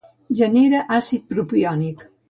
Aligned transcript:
Genera 0.39 0.81
àcid 0.97 1.31
propiònic. 1.35 2.07